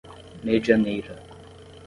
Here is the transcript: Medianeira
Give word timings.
Medianeira 0.45 1.13